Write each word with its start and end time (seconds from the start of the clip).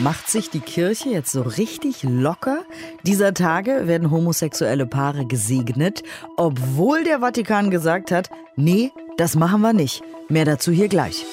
Macht 0.00 0.30
sich 0.30 0.48
die 0.50 0.60
Kirche 0.60 1.10
jetzt 1.10 1.32
so 1.32 1.42
richtig 1.42 2.02
locker? 2.02 2.64
Dieser 3.02 3.34
Tage 3.34 3.86
werden 3.86 4.10
homosexuelle 4.10 4.86
Paare 4.86 5.26
gesegnet, 5.26 6.02
obwohl 6.36 7.04
der 7.04 7.20
Vatikan 7.20 7.70
gesagt 7.70 8.10
hat, 8.10 8.30
nee, 8.56 8.92
das 9.18 9.34
machen 9.36 9.60
wir 9.60 9.72
nicht. 9.72 10.02
Mehr 10.28 10.44
dazu 10.44 10.72
hier 10.72 10.88
gleich. 10.88 11.26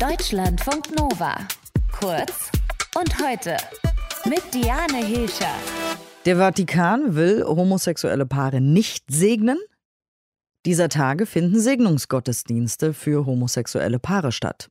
Deutschlandfunk 0.00 0.98
Nova. 0.98 1.36
Kurz 1.92 2.50
und 2.98 3.18
heute 3.24 3.56
mit 4.24 4.42
Diane 4.54 5.04
Hilscher. 5.04 5.54
Der 6.26 6.36
Vatikan 6.36 7.14
will 7.14 7.44
homosexuelle 7.44 8.26
Paare 8.26 8.60
nicht 8.60 9.04
segnen. 9.08 9.58
Dieser 10.66 10.88
Tage 10.88 11.26
finden 11.26 11.60
Segnungsgottesdienste 11.60 12.92
für 12.92 13.24
homosexuelle 13.24 13.98
Paare 13.98 14.32
statt. 14.32 14.68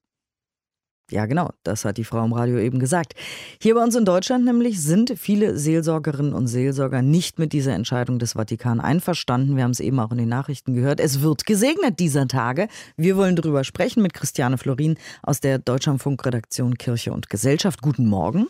Ja, 1.12 1.26
genau, 1.26 1.50
das 1.64 1.86
hat 1.86 1.98
die 1.98 2.04
Frau 2.04 2.24
im 2.24 2.34
Radio 2.34 2.60
eben 2.60 2.80
gesagt. 2.80 3.16
Hier 3.60 3.74
bei 3.74 3.84
uns 3.84 3.96
in 3.96 4.06
Deutschland 4.06 4.46
nämlich 4.46 4.82
sind 4.82 5.14
viele 5.18 5.58
Seelsorgerinnen 5.58 6.34
und 6.34 6.48
Seelsorger 6.48 7.02
nicht 7.02 7.40
mit 7.40 7.52
dieser 7.52 7.74
Entscheidung 7.74 8.20
des 8.20 8.34
Vatikan 8.34 8.80
einverstanden. 8.80 9.56
Wir 9.56 9.64
haben 9.64 9.72
es 9.72 9.80
eben 9.80 10.00
auch 10.00 10.12
in 10.12 10.20
den 10.20 10.30
Nachrichten 10.30 10.76
gehört. 10.76 11.00
Es 11.00 11.22
wird 11.22 11.46
gesegnet 11.46 12.00
dieser 12.00 12.28
Tage. 12.28 12.68
Wir 12.96 13.18
wollen 13.18 13.36
darüber 13.36 13.64
sprechen 13.64 14.04
mit 14.04 14.14
Christiane 14.14 14.58
Florin 14.58 14.98
aus 15.24 15.40
der 15.40 15.58
Deutschlandfunkredaktion 15.58 16.78
Kirche 16.78 17.12
und 17.12 17.30
Gesellschaft. 17.30 17.82
Guten 17.82 18.06
Morgen. 18.06 18.48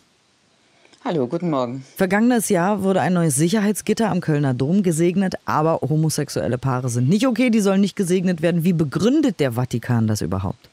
Hallo, 1.02 1.26
guten 1.26 1.48
Morgen. 1.48 1.82
Vergangenes 1.96 2.50
Jahr 2.50 2.82
wurde 2.82 3.00
ein 3.00 3.14
neues 3.14 3.34
Sicherheitsgitter 3.34 4.10
am 4.10 4.20
Kölner 4.20 4.52
Dom 4.52 4.82
gesegnet, 4.82 5.34
aber 5.46 5.80
homosexuelle 5.80 6.58
Paare 6.58 6.90
sind 6.90 7.08
nicht 7.08 7.26
okay, 7.26 7.48
die 7.48 7.60
sollen 7.60 7.80
nicht 7.80 7.96
gesegnet 7.96 8.42
werden. 8.42 8.64
Wie 8.64 8.74
begründet 8.74 9.40
der 9.40 9.52
Vatikan 9.52 10.06
das 10.06 10.20
überhaupt? 10.20 10.69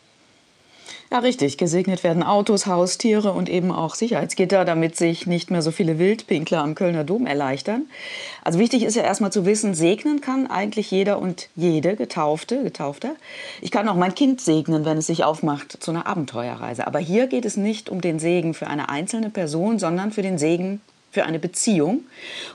Ja, 1.09 1.20
richtig. 1.20 1.57
Gesegnet 1.57 2.03
werden 2.03 2.21
Autos, 2.21 2.66
Haustiere 2.66 3.31
und 3.31 3.47
eben 3.47 3.71
auch 3.71 3.95
Sicherheitsgitter, 3.95 4.66
damit 4.66 4.97
sich 4.97 5.25
nicht 5.25 5.49
mehr 5.49 5.61
so 5.61 5.71
viele 5.71 5.99
Wildpinkler 5.99 6.61
am 6.61 6.75
Kölner 6.75 7.05
Dom 7.05 7.25
erleichtern. 7.25 7.83
Also 8.44 8.59
wichtig 8.59 8.83
ist 8.83 8.95
ja 8.95 9.03
erstmal 9.03 9.31
zu 9.31 9.45
wissen, 9.45 9.73
segnen 9.73 10.19
kann 10.19 10.47
eigentlich 10.47 10.91
jeder 10.91 11.19
und 11.19 11.47
jede 11.55 11.95
Getaufte, 11.95 12.61
Getaufter. 12.61 13.16
Ich 13.61 13.72
kann 13.72 13.88
auch 13.88 13.95
mein 13.95 14.16
Kind 14.16 14.41
segnen, 14.41 14.83
wenn 14.83 14.97
es 14.97 15.08
sich 15.08 15.23
aufmacht 15.23 15.81
zu 15.81 15.91
einer 15.91 16.08
Abenteuerreise. 16.08 16.85
Aber 16.85 17.00
hier 17.00 17.28
geht 17.28 17.45
es 17.45 17.55
nicht 17.55 17.89
um 17.89 18.02
den 18.02 18.19
Segen 18.19 18.53
für 18.53 18.67
eine 18.67 18.89
einzelne 18.89 19.30
Person, 19.30 19.80
sondern 19.80 20.11
für 20.11 20.23
den 20.23 20.38
Segen 20.38 20.81
für 21.11 21.25
eine 21.25 21.39
Beziehung. 21.39 22.05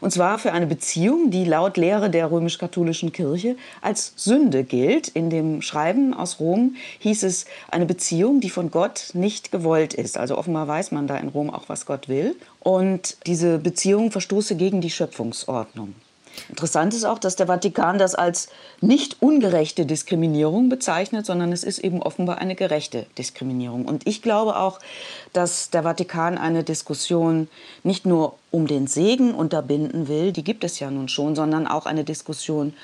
Und 0.00 0.12
zwar 0.12 0.38
für 0.38 0.52
eine 0.52 0.66
Beziehung, 0.66 1.30
die 1.30 1.44
laut 1.44 1.76
Lehre 1.76 2.10
der 2.10 2.30
römisch-katholischen 2.30 3.12
Kirche 3.12 3.56
als 3.80 4.12
Sünde 4.16 4.64
gilt. 4.64 5.08
In 5.08 5.30
dem 5.30 5.62
Schreiben 5.62 6.14
aus 6.14 6.38
Rom 6.38 6.76
hieß 7.00 7.22
es 7.22 7.46
eine 7.70 7.86
Beziehung, 7.86 8.40
die 8.40 8.50
von 8.50 8.70
Gott 8.70 9.10
nicht 9.14 9.52
gewollt 9.52 9.94
ist. 9.94 10.18
Also 10.18 10.36
offenbar 10.36 10.68
weiß 10.68 10.92
man 10.92 11.06
da 11.06 11.16
in 11.16 11.28
Rom 11.28 11.50
auch, 11.50 11.68
was 11.68 11.86
Gott 11.86 12.08
will. 12.08 12.36
Und 12.60 13.16
diese 13.26 13.58
Beziehung 13.58 14.10
verstoße 14.10 14.56
gegen 14.56 14.80
die 14.80 14.90
Schöpfungsordnung. 14.90 15.94
Interessant 16.48 16.94
ist 16.94 17.04
auch, 17.04 17.18
dass 17.18 17.36
der 17.36 17.46
Vatikan 17.46 17.98
das 17.98 18.14
als 18.14 18.48
nicht 18.80 19.20
ungerechte 19.20 19.86
Diskriminierung 19.86 20.68
bezeichnet, 20.68 21.26
sondern 21.26 21.52
es 21.52 21.64
ist 21.64 21.78
eben 21.78 22.02
offenbar 22.02 22.38
eine 22.38 22.54
gerechte 22.54 23.06
Diskriminierung. 23.18 23.84
Und 23.84 24.06
ich 24.06 24.22
glaube 24.22 24.56
auch, 24.56 24.78
dass 25.32 25.70
der 25.70 25.82
Vatikan 25.82 26.38
eine 26.38 26.64
Diskussion 26.64 27.48
nicht 27.82 28.06
nur 28.06 28.38
um 28.50 28.66
den 28.66 28.86
Segen 28.86 29.34
unterbinden 29.34 30.08
will, 30.08 30.32
die 30.32 30.44
gibt 30.44 30.64
es 30.64 30.78
ja 30.78 30.90
nun 30.90 31.08
schon, 31.08 31.34
sondern 31.34 31.66
auch 31.66 31.86
eine 31.86 32.04
Diskussion 32.04 32.74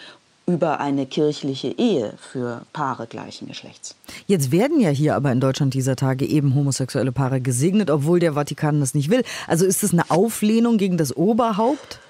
über 0.49 0.81
eine 0.81 1.05
kirchliche 1.05 1.69
Ehe 1.69 2.15
für 2.19 2.63
Paare 2.73 3.07
gleichen 3.07 3.47
Geschlechts. 3.49 3.95
Jetzt 4.27 4.51
werden 4.51 4.81
ja 4.81 4.89
hier 4.89 5.15
aber 5.15 5.31
in 5.31 5.41
Deutschland 5.41 5.75
dieser 5.75 5.95
Tage 5.95 6.25
eben 6.25 6.55
homosexuelle 6.55 7.13
Paare 7.13 7.43
gesegnet, 7.43 7.91
obwohl 7.91 8.19
der 8.19 8.33
Vatikan 8.33 8.81
das 8.81 8.95
nicht 8.95 9.11
will. 9.11 9.23
Also 9.47 9.67
ist 9.67 9.83
es 9.83 9.93
eine 9.93 10.11
Auflehnung 10.11 10.79
gegen 10.79 10.97
das 10.97 11.15
Oberhaupt? 11.15 12.01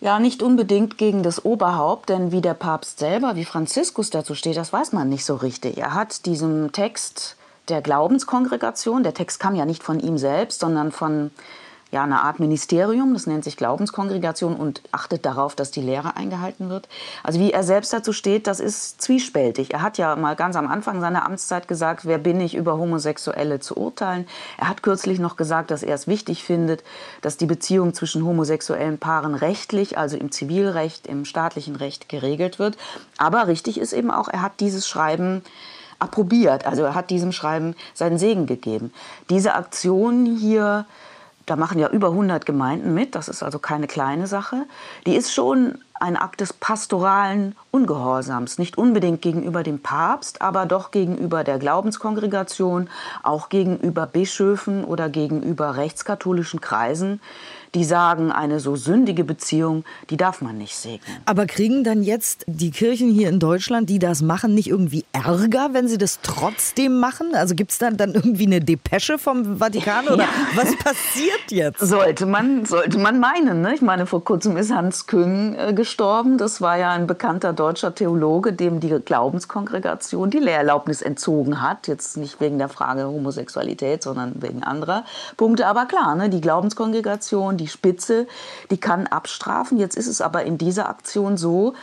Ja, 0.00 0.20
nicht 0.20 0.42
unbedingt 0.42 0.96
gegen 0.96 1.24
das 1.24 1.44
Oberhaupt, 1.44 2.08
denn 2.08 2.30
wie 2.30 2.40
der 2.40 2.54
Papst 2.54 3.00
selber, 3.00 3.34
wie 3.34 3.44
Franziskus 3.44 4.10
dazu 4.10 4.36
steht, 4.36 4.56
das 4.56 4.72
weiß 4.72 4.92
man 4.92 5.08
nicht 5.08 5.24
so 5.24 5.34
richtig. 5.34 5.76
Er 5.78 5.94
hat 5.94 6.24
diesem 6.24 6.70
Text 6.70 7.36
der 7.68 7.82
Glaubenskongregation, 7.82 9.02
der 9.02 9.14
Text 9.14 9.40
kam 9.40 9.56
ja 9.56 9.64
nicht 9.64 9.82
von 9.82 9.98
ihm 9.98 10.16
selbst, 10.16 10.60
sondern 10.60 10.92
von 10.92 11.32
ja, 11.90 12.02
eine 12.02 12.20
Art 12.20 12.38
Ministerium, 12.38 13.14
das 13.14 13.26
nennt 13.26 13.44
sich 13.44 13.56
Glaubenskongregation 13.56 14.56
und 14.56 14.82
achtet 14.92 15.24
darauf, 15.24 15.54
dass 15.54 15.70
die 15.70 15.80
Lehre 15.80 16.16
eingehalten 16.16 16.68
wird. 16.68 16.86
Also 17.22 17.40
wie 17.40 17.50
er 17.50 17.62
selbst 17.62 17.92
dazu 17.94 18.12
steht, 18.12 18.46
das 18.46 18.60
ist 18.60 19.00
zwiespältig. 19.00 19.72
Er 19.72 19.80
hat 19.80 19.96
ja 19.96 20.14
mal 20.14 20.36
ganz 20.36 20.56
am 20.56 20.66
Anfang 20.66 21.00
seiner 21.00 21.24
Amtszeit 21.24 21.66
gesagt, 21.66 22.04
wer 22.04 22.18
bin 22.18 22.42
ich, 22.42 22.54
über 22.54 22.76
Homosexuelle 22.76 23.60
zu 23.60 23.78
urteilen. 23.78 24.26
Er 24.58 24.68
hat 24.68 24.82
kürzlich 24.82 25.18
noch 25.18 25.36
gesagt, 25.36 25.70
dass 25.70 25.82
er 25.82 25.94
es 25.94 26.06
wichtig 26.06 26.44
findet, 26.44 26.84
dass 27.22 27.38
die 27.38 27.46
Beziehung 27.46 27.94
zwischen 27.94 28.22
homosexuellen 28.22 28.98
Paaren 28.98 29.34
rechtlich, 29.34 29.96
also 29.96 30.18
im 30.18 30.30
Zivilrecht, 30.30 31.06
im 31.06 31.24
staatlichen 31.24 31.74
Recht 31.74 32.10
geregelt 32.10 32.58
wird. 32.58 32.76
Aber 33.16 33.46
richtig 33.46 33.80
ist 33.80 33.94
eben 33.94 34.10
auch, 34.10 34.28
er 34.28 34.42
hat 34.42 34.60
dieses 34.60 34.86
Schreiben 34.86 35.42
approbiert, 35.98 36.66
also 36.66 36.82
er 36.82 36.94
hat 36.94 37.08
diesem 37.08 37.32
Schreiben 37.32 37.74
seinen 37.94 38.18
Segen 38.18 38.46
gegeben. 38.46 38.92
Diese 39.30 39.54
Aktion 39.54 40.36
hier 40.36 40.84
da 41.48 41.56
machen 41.56 41.78
ja 41.78 41.88
über 41.88 42.08
100 42.08 42.44
Gemeinden 42.46 42.94
mit, 42.94 43.14
das 43.14 43.28
ist 43.28 43.42
also 43.42 43.58
keine 43.58 43.86
kleine 43.86 44.26
Sache. 44.26 44.66
Die 45.06 45.16
ist 45.16 45.32
schon 45.32 45.78
ein 46.00 46.16
Akt 46.16 46.40
des 46.40 46.52
pastoralen 46.52 47.56
Ungehorsams, 47.70 48.58
nicht 48.58 48.78
unbedingt 48.78 49.22
gegenüber 49.22 49.62
dem 49.62 49.80
Papst, 49.80 50.42
aber 50.42 50.66
doch 50.66 50.90
gegenüber 50.90 51.44
der 51.44 51.58
Glaubenskongregation, 51.58 52.88
auch 53.22 53.48
gegenüber 53.48 54.06
Bischöfen 54.06 54.84
oder 54.84 55.08
gegenüber 55.08 55.76
rechtskatholischen 55.76 56.60
Kreisen, 56.60 57.20
die 57.74 57.84
sagen, 57.84 58.32
eine 58.32 58.60
so 58.60 58.76
sündige 58.76 59.24
Beziehung, 59.24 59.84
die 60.10 60.16
darf 60.16 60.40
man 60.40 60.58
nicht 60.58 60.76
segnen. 60.76 61.16
Aber 61.26 61.46
kriegen 61.46 61.84
dann 61.84 62.02
jetzt 62.02 62.44
die 62.46 62.70
Kirchen 62.70 63.10
hier 63.10 63.28
in 63.28 63.38
Deutschland, 63.38 63.88
die 63.90 63.98
das 63.98 64.22
machen, 64.22 64.54
nicht 64.54 64.68
irgendwie 64.68 65.04
Ärger, 65.12 65.70
wenn 65.72 65.88
sie 65.88 65.98
das 65.98 66.20
trotzdem 66.22 66.98
machen? 66.98 67.34
Also 67.34 67.54
gibt 67.54 67.72
es 67.72 67.78
dann, 67.78 67.96
dann 67.96 68.14
irgendwie 68.14 68.46
eine 68.46 68.60
Depesche 68.60 69.18
vom 69.18 69.58
Vatikan 69.58 70.08
oder 70.12 70.24
ja. 70.24 70.28
was 70.54 70.76
passiert 70.76 71.50
jetzt? 71.50 71.80
Sollte 71.80 72.26
man, 72.26 72.64
sollte 72.64 72.98
man 72.98 73.20
meinen. 73.20 73.62
Ne? 73.62 73.74
Ich 73.74 73.82
meine, 73.82 74.06
vor 74.06 74.24
kurzem 74.24 74.56
ist 74.56 74.72
Hans 74.72 75.06
Küng 75.06 75.54
äh, 75.54 75.72
gestorben. 75.74 76.38
Das 76.38 76.60
war 76.60 76.78
ja 76.78 76.92
ein 76.92 77.06
bekannter 77.06 77.52
deutscher 77.52 77.94
Theologe, 77.94 78.52
dem 78.52 78.80
die 78.80 78.88
Glaubenskongregation 78.88 80.30
die 80.30 80.38
Lehrerlaubnis 80.38 81.02
entzogen 81.02 81.60
hat. 81.60 81.88
Jetzt 81.88 82.16
nicht 82.16 82.40
wegen 82.40 82.58
der 82.58 82.68
Frage 82.68 83.04
Homosexualität, 83.06 84.02
sondern 84.02 84.32
wegen 84.40 84.62
anderer 84.62 85.04
Punkte. 85.36 85.66
Aber 85.66 85.86
klar, 85.86 86.14
ne? 86.14 86.30
die 86.30 86.40
Glaubenskongregation, 86.40 87.57
die 87.58 87.68
Spitze, 87.68 88.26
die 88.70 88.78
kann 88.78 89.06
abstrafen. 89.06 89.78
Jetzt 89.78 89.96
ist 89.96 90.06
es 90.06 90.22
aber 90.22 90.44
in 90.44 90.56
dieser 90.56 90.88
Aktion 90.88 91.36
so, 91.36 91.74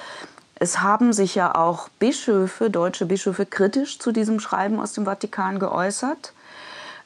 es 0.58 0.82
haben 0.82 1.14
sich 1.14 1.36
ja 1.36 1.54
auch 1.54 1.90
Bischöfe, 2.00 2.70
deutsche 2.70 3.06
Bischöfe, 3.06 3.46
kritisch 3.46 4.00
zu 4.00 4.12
diesem 4.12 4.40
Schreiben 4.40 4.80
aus 4.80 4.94
dem 4.94 5.06
Vatikan 5.06 5.60
geäußert. 5.60 6.34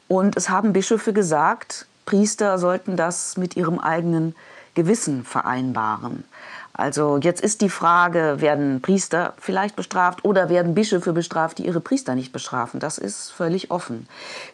Und 0.08 0.36
es 0.36 0.48
haben 0.48 0.72
Bischöfe 0.72 1.12
gesagt, 1.12 1.86
Priester 2.06 2.58
sollten 2.58 2.96
das 2.96 3.36
mit 3.36 3.56
ihrem 3.56 3.78
eigenen 3.78 4.34
Gewissen 4.74 5.24
vereinbaren. 5.24 6.24
Also 6.72 7.18
jetzt 7.18 7.42
ist 7.42 7.60
die 7.60 7.68
Frage, 7.68 8.36
werden 8.38 8.80
Priester 8.80 9.34
vielleicht 9.38 9.76
bestraft 9.76 10.24
oder 10.24 10.48
werden 10.48 10.74
Bischöfe 10.74 11.12
bestraft, 11.12 11.58
die 11.58 11.66
ihre 11.66 11.80
Priester 11.80 12.14
nicht 12.14 12.32
bestrafen? 12.32 12.80
Das 12.80 12.96
ist 12.96 13.30
völlig 13.30 13.70
offen. 13.70 14.08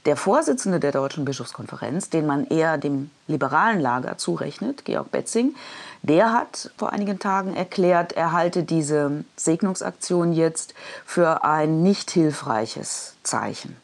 Der 0.06 0.16
Vorsitzende 0.16 0.80
der 0.80 0.92
Deutschen 0.92 1.24
Bischofskonferenz, 1.24 2.10
den 2.10 2.26
man 2.26 2.46
eher 2.46 2.78
dem 2.78 3.10
liberalen 3.28 3.80
Lager 3.80 4.18
zurechnet, 4.18 4.84
Georg 4.84 5.10
Betzing, 5.10 5.54
der 6.02 6.32
hat 6.32 6.70
vor 6.76 6.92
einigen 6.92 7.18
Tagen 7.18 7.54
erklärt, 7.54 8.12
er 8.12 8.32
halte 8.32 8.62
diese 8.62 9.24
Segnungsaktion 9.36 10.32
jetzt 10.32 10.74
für 11.04 11.44
ein 11.44 11.82
nicht 11.82 12.10
hilfreiches 12.10 13.14
Zeichen. 13.24 13.76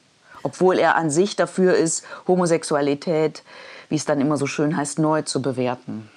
Obwohl 0.42 0.78
er 0.78 0.97
an 0.97 1.10
sich 1.10 1.37
dafür 1.37 1.75
ist, 1.75 2.04
Homosexualität, 2.26 3.42
wie 3.89 3.97
es 3.97 4.04
dann 4.04 4.21
immer 4.21 4.36
so 4.36 4.47
schön 4.47 4.77
heißt, 4.77 4.98
neu 4.98 5.22
zu 5.22 5.42
bewerten. 5.42 6.09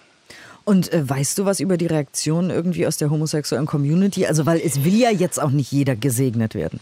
Und 0.66 0.92
äh, 0.92 1.08
weißt 1.08 1.38
du 1.38 1.46
was 1.46 1.60
über 1.60 1.78
die 1.78 1.86
Reaktion 1.86 2.50
irgendwie 2.50 2.86
aus 2.88 2.98
der 2.98 3.10
homosexuellen 3.10 3.68
Community? 3.68 4.26
Also, 4.26 4.46
weil 4.46 4.60
es 4.60 4.84
will 4.84 4.96
ja 4.96 5.12
jetzt 5.12 5.42
auch 5.42 5.52
nicht 5.52 5.72
jeder 5.72 5.96
gesegnet 5.96 6.56
werden. 6.56 6.80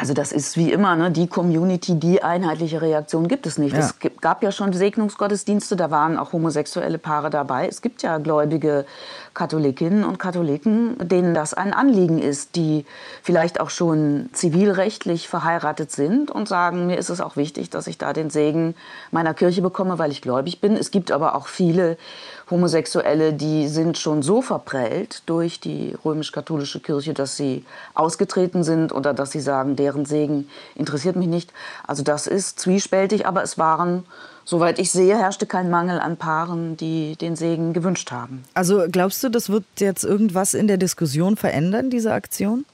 Also 0.00 0.14
das 0.14 0.32
ist 0.32 0.56
wie 0.56 0.72
immer, 0.72 0.96
ne, 0.96 1.10
die 1.10 1.26
Community, 1.26 1.94
die 1.94 2.22
einheitliche 2.22 2.80
Reaktion 2.80 3.28
gibt 3.28 3.46
es 3.46 3.58
nicht. 3.58 3.74
Ja. 3.74 3.80
Es 3.80 3.96
gab 4.22 4.42
ja 4.42 4.50
schon 4.50 4.72
Segnungsgottesdienste, 4.72 5.76
da 5.76 5.90
waren 5.90 6.16
auch 6.16 6.32
homosexuelle 6.32 6.96
Paare 6.96 7.28
dabei. 7.28 7.68
Es 7.68 7.82
gibt 7.82 8.02
ja 8.02 8.16
gläubige 8.16 8.86
Katholikinnen 9.34 10.04
und 10.04 10.18
Katholiken, 10.18 10.96
denen 10.98 11.34
das 11.34 11.54
ein 11.54 11.72
Anliegen 11.72 12.18
ist, 12.18 12.56
die 12.56 12.84
vielleicht 13.22 13.60
auch 13.60 13.70
schon 13.70 14.28
zivilrechtlich 14.32 15.28
verheiratet 15.28 15.92
sind 15.92 16.30
und 16.30 16.48
sagen, 16.48 16.86
mir 16.86 16.98
ist 16.98 17.10
es 17.10 17.20
auch 17.20 17.36
wichtig, 17.36 17.70
dass 17.70 17.86
ich 17.86 17.98
da 17.98 18.12
den 18.12 18.30
Segen 18.30 18.74
meiner 19.10 19.34
Kirche 19.34 19.62
bekomme, 19.62 19.98
weil 19.98 20.10
ich 20.10 20.22
gläubig 20.22 20.60
bin. 20.60 20.76
Es 20.76 20.90
gibt 20.90 21.12
aber 21.12 21.34
auch 21.34 21.46
viele 21.46 21.96
Homosexuelle, 22.50 23.32
die 23.32 23.68
sind 23.68 23.96
schon 23.96 24.22
so 24.22 24.42
verprellt 24.42 25.22
durch 25.26 25.60
die 25.60 25.96
römisch-katholische 26.04 26.80
Kirche, 26.80 27.14
dass 27.14 27.36
sie 27.36 27.64
ausgetreten 27.94 28.64
sind 28.64 28.92
oder 28.92 29.14
dass 29.14 29.30
sie 29.30 29.40
sagen, 29.40 29.76
deren 29.76 30.04
Segen 30.04 30.48
interessiert 30.74 31.14
mich 31.14 31.28
nicht. 31.28 31.52
Also 31.86 32.02
das 32.02 32.26
ist 32.26 32.58
zwiespältig, 32.58 33.26
aber 33.26 33.42
es 33.42 33.56
waren 33.56 34.04
Soweit 34.44 34.78
ich 34.78 34.90
sehe, 34.90 35.16
herrschte 35.16 35.46
kein 35.46 35.70
Mangel 35.70 36.00
an 36.00 36.16
Paaren, 36.16 36.76
die 36.76 37.16
den 37.16 37.36
Segen 37.36 37.72
gewünscht 37.72 38.10
haben. 38.10 38.44
Also 38.54 38.84
glaubst 38.90 39.22
du, 39.22 39.28
das 39.28 39.48
wird 39.48 39.64
jetzt 39.78 40.04
irgendwas 40.04 40.54
in 40.54 40.66
der 40.66 40.76
Diskussion 40.76 41.36
verändern, 41.36 41.90
diese 41.90 42.12
Aktion? 42.12 42.64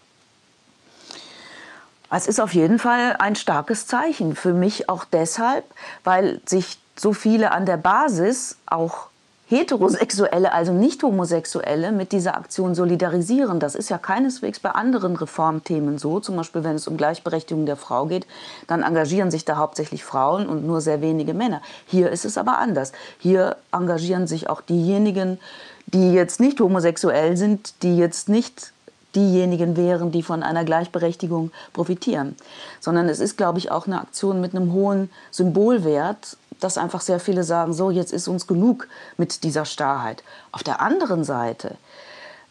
Es 2.11 2.29
ist 2.29 2.41
auf 2.41 2.55
jeden 2.55 2.79
Fall 2.79 3.17
ein 3.19 3.35
starkes 3.35 3.87
Zeichen. 3.87 4.37
Für 4.37 4.55
mich 4.55 4.89
auch 4.89 5.05
deshalb, 5.05 5.65
weil 6.05 6.41
sich 6.47 6.79
so 6.97 7.13
viele 7.13 7.53
an 7.53 7.67
der 7.67 7.77
Basis 7.77 8.57
auch 8.67 9.09
Heterosexuelle, 9.49 10.53
also 10.53 10.73
nicht 10.73 11.05
Homosexuelle, 11.05 11.93
mit 11.93 12.11
dieser 12.11 12.37
Aktion 12.37 12.75
solidarisieren. 12.75 13.61
Das 13.61 13.77
ist 13.77 13.89
ja 13.89 13.97
keineswegs 13.97 14.59
bei 14.59 14.71
anderen 14.71 15.15
Reformthemen 15.15 15.99
so. 15.99 16.19
Zum 16.19 16.35
Beispiel, 16.35 16.65
wenn 16.65 16.75
es 16.75 16.89
um 16.89 16.97
Gleichberechtigung 16.97 17.65
der 17.65 17.77
Frau 17.77 18.07
geht, 18.07 18.27
dann 18.67 18.83
engagieren 18.83 19.31
sich 19.31 19.45
da 19.45 19.57
hauptsächlich 19.57 20.03
Frauen 20.03 20.49
und 20.49 20.67
nur 20.67 20.81
sehr 20.81 21.01
wenige 21.01 21.33
Männer. 21.33 21.63
Hier 21.87 22.11
ist 22.11 22.25
es 22.25 22.39
aber 22.39 22.59
anders. 22.59 22.91
Hier 23.19 23.57
engagieren 23.71 24.27
sich 24.27 24.51
auch 24.51 24.61
diejenigen, 24.61 25.39
die 25.87 26.13
jetzt 26.13 26.41
nicht 26.41 26.59
homosexuell 26.59 27.37
sind, 27.37 27.83
die 27.85 27.97
jetzt 27.97 28.29
nicht 28.29 28.73
diejenigen 29.17 29.77
wären, 29.77 30.13
die 30.13 30.23
von 30.23 30.43
einer 30.43 30.65
Gleichberechtigung 30.65 31.51
profitieren. 31.73 32.37
Sondern 32.81 33.09
es 33.09 33.19
ist, 33.19 33.37
glaube 33.37 33.59
ich, 33.59 33.71
auch 33.71 33.87
eine 33.87 34.01
Aktion 34.01 34.41
mit 34.41 34.55
einem 34.55 34.73
hohen 34.73 35.11
Symbolwert 35.31 36.37
dass 36.61 36.79
einfach 36.79 37.01
sehr 37.01 37.21
viele 37.21 37.45
sagen, 37.45 37.73
so 37.73 37.91
jetzt 37.91 38.13
ist 38.13 38.29
uns 38.29 38.47
genug 38.47 38.89
mit 39.17 39.45
dieser 39.45 39.65
Starrheit. 39.65 40.23
Auf 40.53 40.63
der 40.63 40.81
anderen 40.81 41.25
Seite 41.25 41.77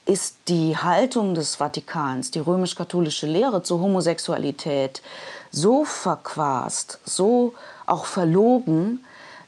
ist 0.05 0.37
die 0.47 0.77
Haltung 0.77 1.33
des 1.33 1.55
Vatikans, 1.55 2.29
die 2.29 2.39
römisch-katholische 2.39 3.25
Lehre 3.25 3.63
zur 3.63 3.79
Homosexualität 3.79 5.01
so 5.51 5.83
verquast, 5.83 6.99
so 7.03 7.53
auch 7.87 8.05
verlogen 8.05 9.03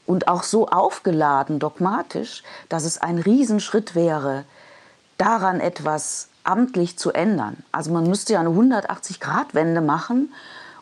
und 0.06 0.26
auch 0.26 0.42
so 0.42 0.68
aufgeladen 0.68 1.60
dogmatisch, 1.60 2.42
dass 2.68 2.84
es 2.84 2.98
ein 2.98 3.18
Riesenschritt 3.18 3.94
wäre, 3.94 4.44
daran 5.16 5.60
etwas 5.60 6.28
amtlich 6.48 6.96
zu 6.96 7.12
ändern. 7.12 7.58
Also 7.72 7.92
man 7.92 8.08
müsste 8.08 8.32
ja 8.32 8.40
eine 8.40 8.50
180-Grad-Wende 8.50 9.80
machen 9.80 10.32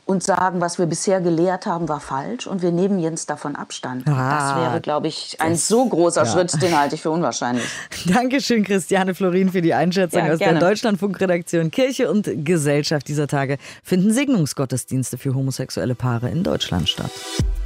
und 0.07 0.23
sagen, 0.23 0.61
was 0.61 0.79
wir 0.79 0.87
bisher 0.87 1.21
gelehrt 1.21 1.67
haben, 1.67 1.89
war 1.89 1.99
falsch 1.99 2.47
und 2.47 2.63
wir 2.63 2.71
nehmen 2.71 3.01
jetzt 3.01 3.29
davon 3.29 3.57
Abstand. 3.57 4.07
Ah, 4.07 4.39
das 4.39 4.63
wäre, 4.63 4.81
glaube 4.81 5.09
ich, 5.09 5.41
ein 5.41 5.57
so 5.57 5.85
großer 5.85 6.23
ja. 6.23 6.31
Schritt, 6.31 6.63
den 6.63 6.79
halte 6.79 6.95
ich 6.95 7.03
für 7.03 7.11
unwahrscheinlich. 7.11 7.65
Dankeschön, 8.07 8.63
Christiane 8.63 9.15
Florin, 9.15 9.51
für 9.51 9.63
die 9.63 9.75
Einschätzung 9.75 10.25
ja, 10.25 10.33
aus 10.33 10.39
gerne. 10.39 10.61
der 10.61 10.69
Deutschlandfunkredaktion. 10.69 11.73
Kirche 11.73 12.09
und 12.09 12.31
Gesellschaft 12.45 13.09
dieser 13.09 13.27
Tage 13.27 13.59
finden 13.83 14.13
Segnungsgottesdienste 14.13 15.19
für 15.19 15.35
homosexuelle 15.35 15.97
Paare 15.97 16.31
in 16.31 16.45
Deutschland 16.45 16.89
statt. 16.89 17.11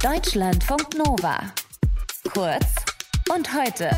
Deutschlandfunk 0.01 0.97
Nova. 0.97 1.37
Kurz 2.33 2.65
und 3.29 3.47
heute. 3.53 3.91